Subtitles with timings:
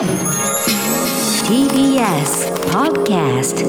[0.00, 0.08] TBS
[2.72, 3.66] Podcast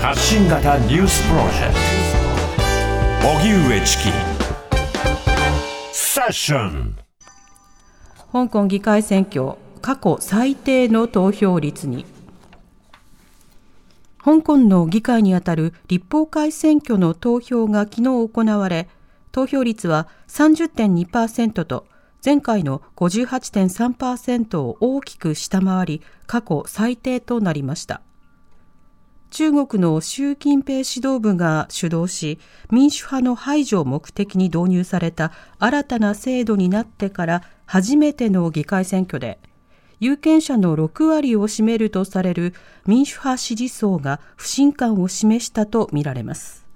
[0.00, 1.74] 発信型ニュースプロジェク
[3.22, 3.28] ト。
[3.28, 4.04] 荻上チキ。
[5.92, 6.96] セッション。
[8.30, 12.06] 香港議会選挙過去最低の投票率に。
[14.24, 18.88] 香港の議会にあたる立法会選挙の投票が昨日行われ
[19.32, 21.84] 投票率は30.2%と
[22.26, 28.02] 前回の58.3%を大きく下回り過去最低となりました。
[29.30, 32.40] 中国の習近平指導部が主導し
[32.72, 39.38] 民主派の排除を目的に導入された新たな制度になってから初めての議会選挙で
[40.00, 42.54] 有権者の6割を占めるとされる
[42.88, 46.66] 民主派支持層が不信感を示したとみられます。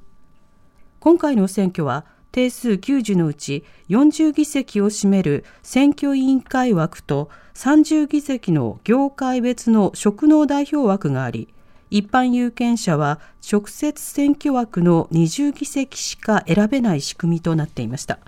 [1.01, 11.49] 今回の選挙は定数90のうち40議席を占める選挙委員会枠と30議席の業界別の職能代表枠があり
[11.91, 18.21] 一般有権者は直接選挙枠の20議席しか選べない仕組みとなっていました。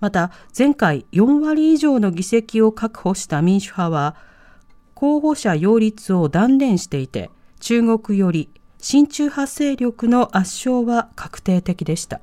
[0.00, 4.16] また前回4割以上の議席を確保した民主派は
[4.92, 12.20] 候補者擁立を断念していて中国より親中派勢力の圧勝は確定的でした。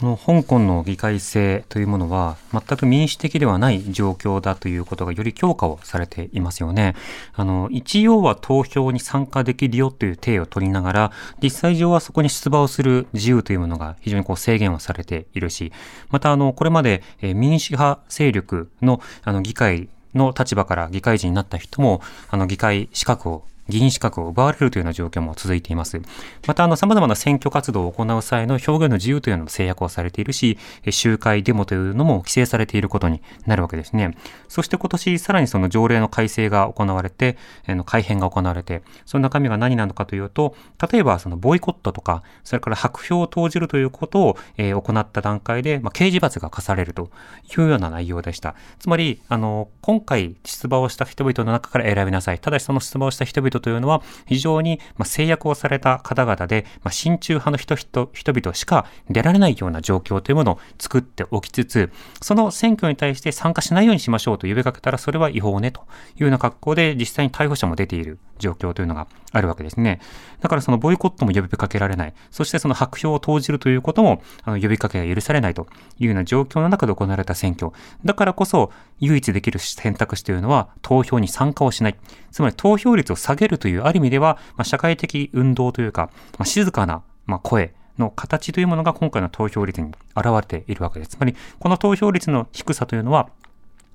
[0.00, 6.96] この香港の議会制というものは全く民主的ではない状況だということがより強化をされていますよね。
[7.34, 15.70] あの、一応は投票に参加できるよという体を取りながら、実際上はそこに出馬をする自由というものが非常にこう制限はされているし、
[16.08, 26.00] またあの、これまで民主派勢力のあの議会の立場から議会人になった人も、あの、議会資格を議員資格を奪われるというような状況も続いています。
[26.46, 30.58] また、あの、様々な選挙活動を行う際の表現の自由というのも制約をされているし、
[30.90, 34.16] 集会、デモというのも規制されていることになるわけですね。
[34.48, 37.36] そして今年、さらにその条例の改正が行われて、
[37.66, 40.54] あの改変が行われて、その中身が何なのかというと、
[40.90, 47.10] 例えばそのボイコットとか、それから白票を投じるということを、えー、行った段階で、まあ、刑事罰が課されると
[47.56, 48.54] いうような内容でした。
[48.78, 52.38] つまり、あの、今回出馬をした人々の中から選びなさい。
[52.38, 65.80] ただしその出馬をした人々というのは非常に制約をされた方々で、ま親中派の人人々しか出られないような状況というものを作っておきつつ、その選挙に対して参加しないようにしましょうと呼びかけたらそれは違法ねと
[66.16, 70.00] いうような格好で実際に逮捕者も出ている状況というのがあるわけですね。
[70.40, 72.14] だからそのボイコットも呼びかけられない。
[72.30, 77.72] そしてその白票を投じるということもあの呼びかけが許されないというような状況の中で行われた選挙。
[78.04, 81.96] だからこそ唯一できる選択肢というのは投票に参加をしない。
[82.30, 91.16] つまり投票率を下げるというある意味では、まあ、社会的運動というか、まあ、静かな、まあ、声の形というものが今回の投票率に現れているわけです。
[91.16, 93.28] つまり、この投票率の低さというのは、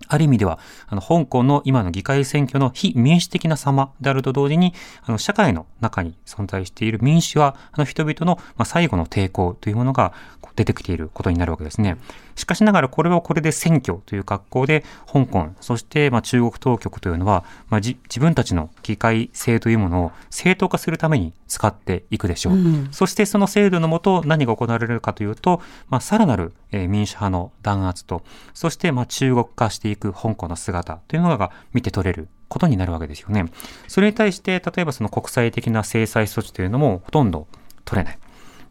[0.08, 4.74] ある意味では、あの、香港の今の議会選挙の非民主的な様であると同時に、
[5.04, 10.14] あの、社会の中に存在している民主派の人々の、ま、最後の抵抗というものが
[10.56, 11.98] 出てきていることになるわけですね。
[12.36, 22.54] しかしながらこれはこれで選挙という格好で、香港、そしてまあ中国当局というのは、まあ、自分たちの議会制というものを正当化するために使っていくでしょう。
[22.54, 28.24] うん、そしてその制度のもと何が行われるかというと、まあ、さらなる民主派の弾圧と、
[28.54, 33.46] そしてまあ中国化していく香港の姿というのが見て取れることになるわけですよね。
[33.88, 37.48] それに対して、例えばその国際的な制裁措置というのもほとんど
[37.86, 38.20] 取れない。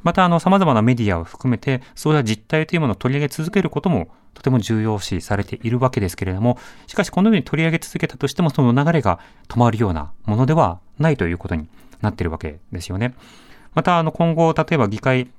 [0.05, 11.69] また、あの、様々なメディアを含めて、そうした実態というものを取り上げ続けることも、とても重要視されているわけですけれども、しかしこのように取り上げ続けたとしても、その流れが止まるようなものではないということに
[12.03, 13.15] なっているわけですよね。
[13.75, 15.31] また、あの、今後、例えば議会、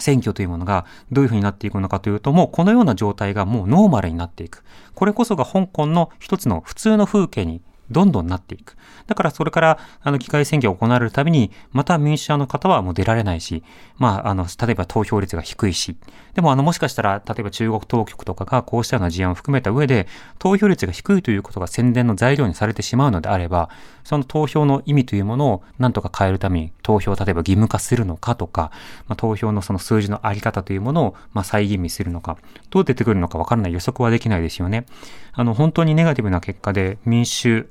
[0.00, 4.62] 選挙というものがどういうふうになっていくのかというと、もうこのような状態がもうノーマルになっていく。
[4.94, 8.76] これこそが香港の一つの普通の風景にどんどんなっていく。
[9.06, 13.62] だからそれから、あの、議会選挙が行われるたびに、また民主派の方はもう出られないし、
[13.96, 15.96] まあ、あの、例えば投票率が低いし、
[16.34, 20.06] でもあの、もしかしたら、例えば中国当局とかがこうしたような事案を含めた上で、
[20.38, 23.70] 投票率が低いということが宣伝の材料にされてしまうのであれば、
[24.04, 28.70] その投票の意味というものを何とか変えるために、投票を例えば義務化するのかとか、
[29.06, 32.36] まあ、投票のその数字のあり方というものを、まあ、再吟味するのか、
[32.70, 34.86] どう出てくるのかわからない予測はできないですよね。
[35.32, 37.68] あの、本当にネガティブな結果で民主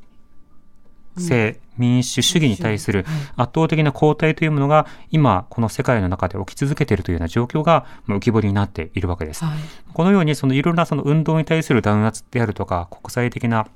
[1.19, 3.05] 性、民主主義に対する
[3.35, 9.45] 圧倒的な後退というものが今この世界の中で起き続けているというような状況が浮き彫りになっているわけです。
[9.45, 9.57] はい、
[9.93, 13.67] このようにそのいろいろなその運動に対する弾圧であるとか国際的な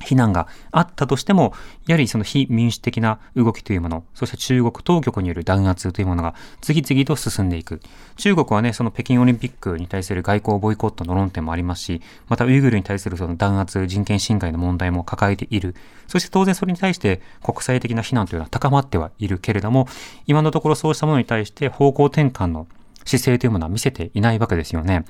[0.00, 1.52] 非難があったとしても、
[1.86, 7.80] やはりその非民主的な動きというもの、そして中国当局による弾圧というものが次々と進んでいく。
[8.16, 15.74] 中国はね、その北京オリンピックに対する外交ボイコットの論点もありますし、またウイグルに対するその弾圧、人権侵害の問題も抱えている。
[16.08, 19.86] そして当然それに対して国際的な非難というのは高まってはいるけれども、
[20.26, 22.66] 今のところそうしたものに対して方向転換の
[23.04, 25.04] 姿勢というものは見せていないわけですよね。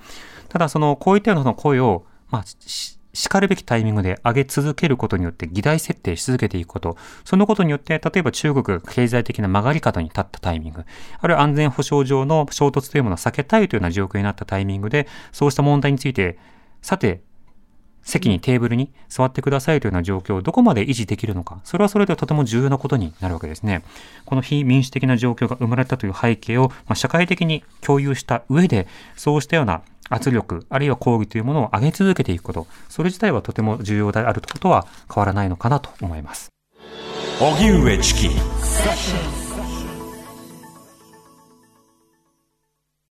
[0.49, 2.45] ただその、こういったような声を、まあ、
[3.15, 10.85] 叱るべきタイミングで上げ続けることによって議題設定し続けていくこと、そのことによって、例えば中国が経済的な曲がり方に立ったタイミング、
[11.21, 16.39] あるいは安全保障上の衝突というものを避けたいというような状況になったタイミングで、そうした問題について、
[16.81, 17.23] さて、
[18.03, 23.83] 席にテーブルに座ってくださいというような状況をどこまで維持できるのか、それはそれでとても重要なことになるわけですね。
[24.25, 29.83] この非民主的な状況が生まれたという背景を、まあ、社会的に共有した上で、そうしたような
[30.13, 36.53] 圧力、あるいは抗議というものを上げ続けていくこと、それ自体はとても重要であることは変わらないのかなと思います。
[37.41, 38.29] 荻上チキ